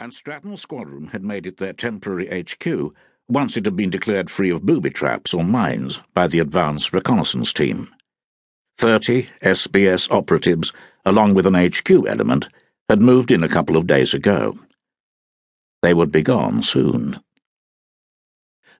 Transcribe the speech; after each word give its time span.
and 0.00 0.14
Stratton's 0.14 0.62
squadron 0.62 1.08
had 1.08 1.22
made 1.22 1.46
it 1.46 1.58
their 1.58 1.74
temporary 1.74 2.26
HQ 2.42 2.94
once 3.28 3.56
it 3.56 3.66
had 3.66 3.76
been 3.76 3.90
declared 3.90 4.30
free 4.30 4.48
of 4.50 4.64
booby 4.64 4.88
traps 4.88 5.34
or 5.34 5.44
mines 5.44 6.00
by 6.14 6.26
the 6.26 6.38
advance 6.38 6.92
reconnaissance 6.94 7.52
team. 7.52 7.92
Thirty 8.78 9.28
SBS 9.42 10.10
operatives, 10.10 10.72
along 11.04 11.34
with 11.34 11.46
an 11.46 11.54
HQ 11.54 11.90
element, 12.08 12.48
had 12.88 13.02
moved 13.02 13.30
in 13.30 13.44
a 13.44 13.48
couple 13.48 13.76
of 13.76 13.86
days 13.86 14.14
ago. 14.14 14.58
They 15.82 15.92
would 15.92 16.10
be 16.10 16.22
gone 16.22 16.62
soon. 16.62 17.20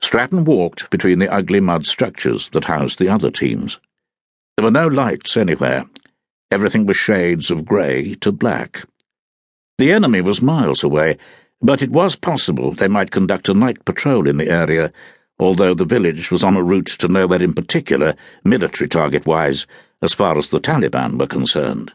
Stratton 0.01 0.47
walked 0.47 0.89
between 0.89 1.19
the 1.19 1.31
ugly 1.31 1.61
mud 1.61 1.85
structures 1.85 2.49
that 2.55 2.65
housed 2.65 2.99
the 2.99 3.11
other 3.11 3.31
teams. 3.31 3.79
There 4.57 4.65
were 4.65 4.71
no 4.71 4.89
lights 4.89 5.37
anywhere. 5.37 5.85
Everything 6.51 6.87
was 6.87 6.97
shades 6.97 7.51
of 7.51 7.67
grey 7.67 8.15
to 8.17 8.33
black. 8.33 8.85
The 9.81 9.93
enemy 9.93 10.21
was 10.21 10.43
miles 10.43 10.85
away, 10.85 11.17
but 11.63 11.81
it 11.81 11.89
was 11.89 12.15
possible 12.15 12.73
they 12.73 12.87
might 12.87 13.11
conduct 13.11 13.49
a 13.49 13.55
night 13.55 13.83
patrol 13.87 14.29
in 14.29 14.37
the 14.37 14.51
area, 14.51 14.93
although 15.39 15.73
the 15.73 15.87
village 15.87 16.31
was 16.31 16.45
on 16.45 16.55
a 16.55 16.63
route 16.63 16.99
to 16.99 17.09
nowhere 17.09 17.43
in 17.43 17.55
particular, 17.55 18.15
military 18.45 18.91
target 18.91 19.25
wise, 19.25 19.67
as 20.03 20.13
far 20.13 20.37
as 20.37 20.51
the 20.51 20.61
Taliban 20.61 21.19
were 21.19 21.27
concerned. 21.27 21.93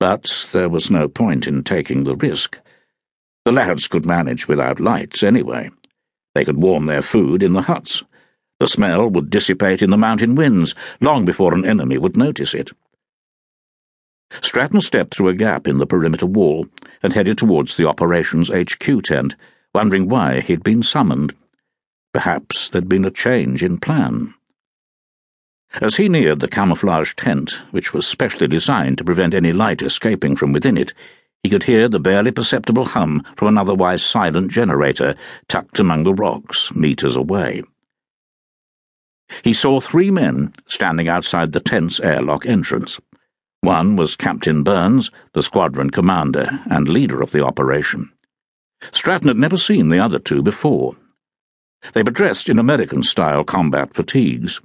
But 0.00 0.48
there 0.50 0.68
was 0.68 0.90
no 0.90 1.06
point 1.06 1.46
in 1.46 1.62
taking 1.62 2.02
the 2.02 2.16
risk. 2.16 2.58
The 3.44 3.52
lads 3.52 3.86
could 3.86 4.04
manage 4.04 4.48
without 4.48 4.80
lights 4.80 5.22
anyway. 5.22 5.70
They 6.34 6.44
could 6.44 6.56
warm 6.56 6.86
their 6.86 7.02
food 7.02 7.40
in 7.40 7.52
the 7.52 7.62
huts. 7.62 8.02
The 8.58 8.66
smell 8.66 9.08
would 9.10 9.30
dissipate 9.30 9.80
in 9.80 9.90
the 9.90 9.96
mountain 9.96 10.34
winds 10.34 10.74
long 11.00 11.24
before 11.24 11.54
an 11.54 11.64
enemy 11.64 11.98
would 11.98 12.16
notice 12.16 12.52
it. 12.52 12.72
Stratton 14.42 14.80
stepped 14.80 15.14
through 15.14 15.28
a 15.28 15.34
gap 15.34 15.66
in 15.66 15.78
the 15.78 15.86
perimeter 15.86 16.26
wall 16.26 16.66
and 17.02 17.12
headed 17.12 17.38
towards 17.38 17.76
the 17.76 17.88
operations 17.88 18.50
HQ 18.50 19.02
tent, 19.02 19.34
wondering 19.74 20.08
why 20.08 20.40
he'd 20.40 20.62
been 20.62 20.82
summoned. 20.82 21.34
Perhaps 22.12 22.70
there'd 22.70 22.88
been 22.88 23.04
a 23.04 23.10
change 23.10 23.62
in 23.62 23.78
plan. 23.78 24.34
As 25.80 25.96
he 25.96 26.08
neared 26.08 26.40
the 26.40 26.48
camouflage 26.48 27.14
tent, 27.14 27.58
which 27.70 27.92
was 27.92 28.06
specially 28.06 28.48
designed 28.48 28.98
to 28.98 29.04
prevent 29.04 29.34
any 29.34 29.52
light 29.52 29.82
escaping 29.82 30.36
from 30.36 30.52
within 30.52 30.78
it, 30.78 30.92
he 31.42 31.50
could 31.50 31.64
hear 31.64 31.88
the 31.88 32.00
barely 32.00 32.30
perceptible 32.30 32.86
hum 32.86 33.22
from 33.36 33.48
an 33.48 33.58
otherwise 33.58 34.02
silent 34.02 34.50
generator 34.50 35.14
tucked 35.48 35.78
among 35.78 36.04
the 36.04 36.14
rocks, 36.14 36.74
meters 36.74 37.14
away. 37.14 37.62
He 39.42 39.52
saw 39.52 39.80
three 39.80 40.10
men 40.10 40.52
standing 40.68 41.08
outside 41.08 41.52
the 41.52 41.60
tent's 41.60 42.00
airlock 42.00 42.46
entrance. 42.46 42.98
One 43.66 43.96
was 43.96 44.14
Captain 44.14 44.62
Burns, 44.62 45.10
the 45.32 45.42
squadron 45.42 45.90
commander 45.90 46.60
and 46.70 46.88
leader 46.88 47.20
of 47.20 47.32
the 47.32 47.44
operation. 47.44 48.12
Stratton 48.92 49.26
had 49.26 49.38
never 49.38 49.56
seen 49.56 49.88
the 49.88 49.98
other 49.98 50.20
two 50.20 50.40
before. 50.40 50.94
They 51.92 52.04
were 52.04 52.12
dressed 52.12 52.48
in 52.48 52.60
American 52.60 53.02
style 53.02 53.42
combat 53.42 53.92
fatigues. 53.92 54.60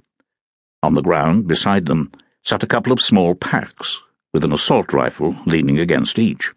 On 0.84 0.94
the 0.94 1.02
ground, 1.02 1.48
beside 1.48 1.86
them, 1.86 2.12
sat 2.44 2.62
a 2.62 2.68
couple 2.68 2.92
of 2.92 3.02
small 3.02 3.34
packs, 3.34 4.00
with 4.32 4.44
an 4.44 4.52
assault 4.52 4.92
rifle 4.92 5.36
leaning 5.46 5.80
against 5.80 6.16
each. 6.16 6.52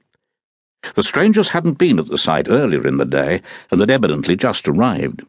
The 0.93 1.02
strangers 1.02 1.49
hadn't 1.49 1.80
been 1.80 1.97
at 1.97 2.09
the 2.09 2.17
site 2.19 2.47
earlier 2.47 2.85
in 2.85 2.97
the 2.97 3.05
day 3.05 3.41
and 3.71 3.80
had 3.80 3.89
evidently 3.89 4.35
just 4.35 4.67
arrived. 4.67 5.23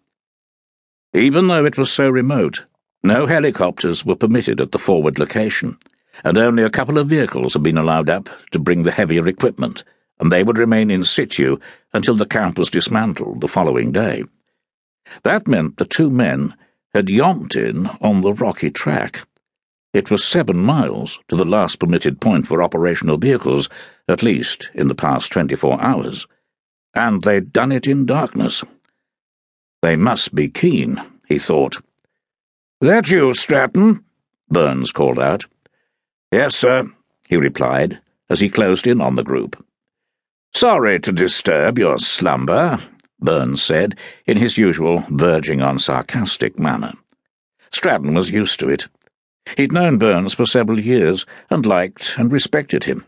Even 1.15 1.47
though 1.47 1.65
it 1.65 1.79
was 1.79 1.91
so 1.91 2.11
remote, 2.11 2.67
no 3.03 3.25
helicopters 3.25 4.05
were 4.05 4.17
permitted 4.17 4.61
at 4.61 4.73
the 4.73 4.79
forward 4.79 5.19
location 5.19 5.79
and 6.25 6.39
only 6.39 6.63
a 6.63 6.71
couple 6.71 6.99
of 6.99 7.09
vehicles 7.09 7.53
had 7.53 7.63
been 7.63 7.79
allowed 7.79 8.09
up 8.09 8.29
to 8.51 8.59
bring 8.59 8.83
the 8.83 8.93
heavier 8.93 9.27
equipment, 9.27 9.85
and 10.19 10.33
they 10.33 10.43
would 10.43 10.59
remain 10.59 10.91
in 10.91 11.05
situ 11.05 11.59
until 11.93 12.17
the 12.17 12.27
camp 12.27 12.59
was 12.59 12.71
dismantled 12.71 13.41
the 13.41 13.49
following 13.49 13.93
day. 13.93 14.25
That 15.23 15.47
meant 15.47 15.77
the 15.77 15.85
two 15.85 16.11
men 16.11 16.55
had 16.95 17.07
yomped 17.07 17.55
in 17.55 17.87
on 18.01 18.23
the 18.23 18.33
rocky 18.33 18.71
track. 18.71 19.27
It 19.93 20.11
was 20.11 20.25
seven 20.25 20.59
miles 20.59 21.19
to 21.29 21.37
the 21.37 21.45
last 21.45 21.79
permitted 21.79 22.21
point 22.21 22.47
for 22.47 22.63
operational 22.63 23.19
vehicles, 23.19 23.69
at 24.09 24.23
least 24.23 24.71
in 24.75 24.89
the 24.89 24.95
past 24.95 25.33
twenty-four 25.33 25.81
hours, 25.81 26.27
and 26.95 27.23
they'd 27.23 27.53
done 27.53 27.73
it 27.73 27.87
in 27.87 28.07
darkness. 28.07 28.65
They 29.83 29.97
must 29.97 30.35
be 30.35 30.49
keen, 30.49 31.01
he 31.29 31.39
thought. 31.39 31.77
That 32.81 33.11
you, 33.11 33.33
Stratton? 33.35 34.05
Burns 34.51 34.93
called 34.93 35.19
out. 35.19 35.45
Yes, 36.33 36.57
sir, 36.57 36.91
he 37.29 37.37
replied, 37.37 38.01
as 38.29 38.41
he 38.41 38.49
closed 38.49 38.87
in 38.87 39.01
on 39.01 39.15
the 39.15 39.23
group. 39.23 39.65
Sorry 40.55 40.99
to 41.01 41.13
disturb 41.13 41.79
your 41.79 41.99
slumber, 41.99 42.79
Burns 43.21 43.63
said, 43.63 43.97
in 44.27 44.37
his 44.37 44.59
usual 44.59 45.05
verging 45.11 45.63
on 45.63 45.79
sarcastic 45.79 46.59
manner. 46.59 46.93
Stratton 47.71 48.15
was 48.15 48.31
used 48.31 48.59
to 48.61 48.69
it. 48.69 48.87
He'd 49.57 49.73
known 49.73 49.99
Burns 49.99 50.35
for 50.35 50.47
several 50.47 50.81
years 50.81 51.27
and 51.51 51.65
liked 51.65 52.17
and 52.19 52.33
respected 52.33 52.85
him. 52.85 53.05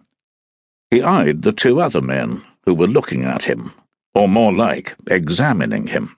He 0.91 1.03
eyed 1.03 1.43
the 1.43 1.53
two 1.53 1.81
other 1.81 2.01
men 2.01 2.43
who 2.65 2.75
were 2.75 2.87
looking 2.87 3.25
at 3.25 3.45
him, 3.45 3.73
or 4.15 4.29
more 4.29 4.55
like, 4.55 4.95
examining 5.09 5.89
him. 5.89 6.17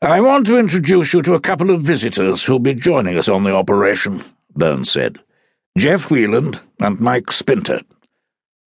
I 0.00 0.20
want 0.20 0.46
to 0.46 0.58
introduce 0.58 1.12
you 1.12 1.22
to 1.22 1.34
a 1.34 1.40
couple 1.40 1.70
of 1.70 1.82
visitors 1.82 2.42
who'll 2.42 2.58
be 2.58 2.74
joining 2.74 3.16
us 3.16 3.28
on 3.28 3.44
the 3.44 3.54
operation, 3.54 4.24
Burns 4.56 4.90
said. 4.90 5.20
Jeff 5.78 6.10
Whelan 6.10 6.60
and 6.80 7.00
Mike 7.00 7.32
Spinter. 7.32 7.80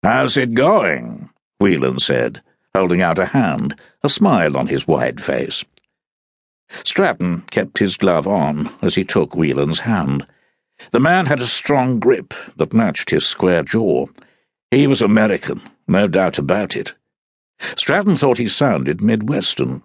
How's 0.03 0.37
it 0.37 0.53
going? 0.53 1.31
Whelan 1.59 1.99
said, 1.99 2.43
holding 2.75 3.01
out 3.01 3.17
a 3.17 3.25
hand, 3.25 3.75
a 4.03 4.09
smile 4.09 4.55
on 4.55 4.67
his 4.67 4.87
wide 4.87 5.19
face. 5.23 5.65
Stratton 6.83 7.41
kept 7.49 7.79
his 7.79 7.97
glove 7.97 8.27
on 8.27 8.69
as 8.83 8.93
he 8.93 9.03
took 9.03 9.35
Whelan's 9.35 9.79
hand. 9.79 10.27
The 10.91 10.99
man 10.99 11.25
had 11.25 11.41
a 11.41 11.47
strong 11.47 11.99
grip 11.99 12.35
that 12.57 12.71
matched 12.71 13.09
his 13.09 13.25
square 13.25 13.63
jaw. 13.63 14.05
He 14.69 14.85
was 14.85 15.01
American, 15.01 15.61
no 15.87 16.07
doubt 16.07 16.37
about 16.37 16.75
it. 16.75 16.93
Stratton 17.75 18.15
thought 18.15 18.37
he 18.37 18.47
sounded 18.47 19.01
Midwestern. 19.01 19.81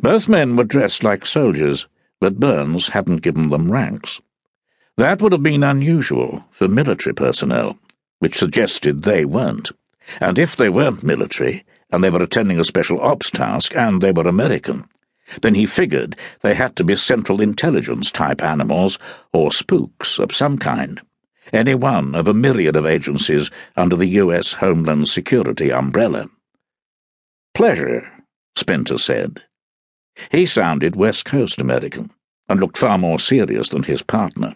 Both 0.00 0.28
men 0.28 0.54
were 0.54 0.64
dressed 0.64 1.02
like 1.02 1.26
soldiers, 1.26 1.88
but 2.20 2.38
Burns 2.38 2.88
hadn't 2.88 3.22
given 3.22 3.50
them 3.50 3.72
ranks. 3.72 4.20
That 4.96 5.20
would 5.20 5.32
have 5.32 5.42
been 5.42 5.64
unusual 5.64 6.44
for 6.52 6.68
military 6.68 7.14
personnel, 7.14 7.76
which 8.20 8.38
suggested 8.38 9.02
they 9.02 9.24
weren't. 9.24 9.72
And 10.20 10.38
if 10.38 10.54
they 10.54 10.68
weren't 10.68 11.02
military, 11.02 11.64
and 11.90 12.04
they 12.04 12.10
were 12.10 12.22
attending 12.22 12.60
a 12.60 12.64
special 12.64 13.00
ops 13.00 13.28
task, 13.28 13.74
and 13.74 14.00
they 14.00 14.12
were 14.12 14.28
American, 14.28 14.84
then 15.42 15.56
he 15.56 15.66
figured 15.66 16.14
they 16.42 16.54
had 16.54 16.76
to 16.76 16.84
be 16.84 16.94
Central 16.94 17.40
Intelligence 17.40 18.12
type 18.12 18.40
animals 18.40 18.96
or 19.32 19.50
spooks 19.50 20.20
of 20.20 20.32
some 20.32 20.58
kind, 20.58 21.00
any 21.52 21.74
one 21.74 22.14
of 22.14 22.28
a 22.28 22.34
myriad 22.34 22.76
of 22.76 22.86
agencies 22.86 23.50
under 23.76 23.96
the 23.96 24.22
U.S. 24.22 24.52
Homeland 24.52 25.08
Security 25.08 25.72
umbrella. 25.72 26.26
Pleasure, 27.52 28.08
Spinter 28.54 28.98
said. 28.98 29.42
He 30.30 30.46
sounded 30.46 30.94
West 30.94 31.24
Coast 31.24 31.60
American, 31.60 32.12
and 32.48 32.60
looked 32.60 32.78
far 32.78 32.96
more 32.96 33.18
serious 33.18 33.70
than 33.70 33.82
his 33.82 34.00
partner 34.00 34.54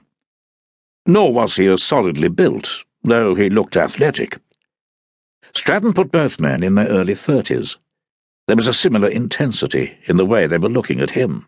nor 1.08 1.32
was 1.32 1.56
he 1.56 1.66
as 1.66 1.82
solidly 1.82 2.28
built, 2.28 2.84
though 3.02 3.34
he 3.34 3.48
looked 3.48 3.76
athletic. 3.76 4.38
Stratton 5.54 5.94
put 5.94 6.12
both 6.12 6.38
men 6.38 6.62
in 6.62 6.74
their 6.74 6.86
early 6.86 7.14
thirties. 7.14 7.78
There 8.46 8.56
was 8.56 8.68
a 8.68 8.74
similar 8.74 9.08
intensity 9.08 9.96
in 10.06 10.18
the 10.18 10.26
way 10.26 10.46
they 10.46 10.58
were 10.58 10.68
looking 10.68 11.00
at 11.00 11.12
him. 11.12 11.46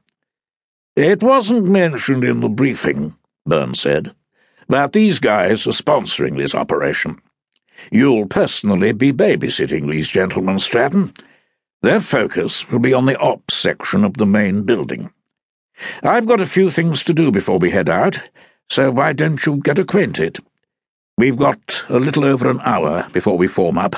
It 0.97 1.22
wasn't 1.22 1.69
mentioned 1.69 2.25
in 2.25 2.41
the 2.41 2.49
briefing, 2.49 3.15
Burns 3.47 3.81
said, 3.81 4.15
but 4.66 4.94
these 4.94 5.19
guys 5.19 5.66
are 5.66 5.70
sponsoring 5.70 6.37
this 6.37 6.54
operation. 6.54 7.20
You'll 7.91 8.26
personally 8.26 8.93
be 8.93 9.12
babysitting 9.12 9.91
these 9.91 10.09
gentlemen, 10.09 10.59
Stratton. 10.59 11.12
Their 11.82 12.00
focus 12.00 12.70
will 12.70 12.79
be 12.79 12.94
on 12.94 13.06
the 13.06 13.19
ops 13.19 13.55
section 13.55 14.05
of 14.05 14.14
the 14.14 14.26
main 14.26 14.62
building. 14.62 15.12
I've 16.02 16.26
got 16.26 16.40
a 16.40 16.46
few 16.46 16.70
things 16.70 17.02
to 17.05 17.14
do 17.14 17.31
before 17.31 17.58
we 17.58 17.70
head 17.70 17.88
out, 17.88 18.20
so 18.70 18.90
why 18.90 19.12
don't 19.12 19.44
you 19.44 19.56
get 19.56 19.78
acquainted? 19.78 20.38
We've 21.19 21.37
got 21.37 21.84
a 21.88 21.99
little 21.99 22.25
over 22.25 22.49
an 22.49 22.61
hour 22.62 23.08
before 23.12 23.37
we 23.37 23.49
form 23.49 23.76
up. 23.76 23.96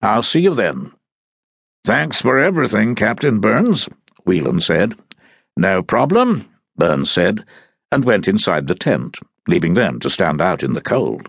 I'll 0.00 0.22
see 0.22 0.40
you 0.40 0.54
then. 0.54 0.92
Thanks 1.84 2.22
for 2.22 2.38
everything, 2.38 2.94
Captain 2.94 3.40
Burns, 3.40 3.88
Whelan 4.24 4.60
said. 4.60 4.94
No 5.56 5.82
problem, 5.82 6.48
Burns 6.76 7.10
said, 7.10 7.44
and 7.90 8.04
went 8.04 8.28
inside 8.28 8.68
the 8.68 8.74
tent, 8.74 9.18
leaving 9.48 9.74
them 9.74 9.98
to 10.00 10.08
stand 10.08 10.40
out 10.40 10.62
in 10.62 10.74
the 10.74 10.80
cold. 10.80 11.28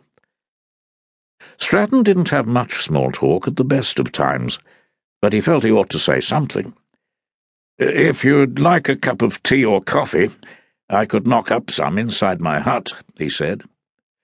Stratton 1.58 2.04
didn't 2.04 2.30
have 2.30 2.46
much 2.46 2.84
small 2.84 3.12
talk 3.12 3.48
at 3.48 3.56
the 3.56 3.64
best 3.64 4.00
of 4.00 4.12
times, 4.12 4.60
but 5.22 5.34
he 5.34 5.42
felt 5.42 5.64
he 5.64 5.72
ought 5.72 5.90
to 5.90 6.00
say 6.00 6.20
something. 6.20 6.74
If 7.78 8.24
you'd 8.24 8.60
like 8.60 8.88
a 8.88 8.96
cup 8.96 9.22
of 9.22 9.42
tea 9.44 9.66
or 9.66 9.82
coffee, 9.82 10.30
I 10.92 11.06
could 11.06 11.26
knock 11.26 11.52
up 11.52 11.72
some 11.72 11.98
inside 11.98 12.42
my 12.42 12.60
hut, 12.60 12.92
he 13.16 13.30
said. 13.30 13.64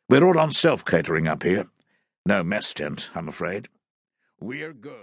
We're 0.10 0.26
all 0.26 0.38
on 0.38 0.52
self-catering 0.52 1.26
up 1.26 1.44
here. 1.44 1.68
No 2.26 2.44
mess 2.44 2.74
tent, 2.74 3.10
I'm 3.16 3.30
afraid. 3.30 3.70
We're 4.42 4.74
good. 4.74 4.98